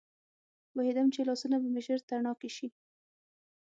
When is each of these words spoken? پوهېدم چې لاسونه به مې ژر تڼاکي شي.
پوهېدم 0.71 1.07
چې 1.13 1.21
لاسونه 1.27 1.55
به 1.61 1.67
مې 1.73 1.81
ژر 1.85 1.99
تڼاکي 2.09 2.49
شي. 2.55 2.67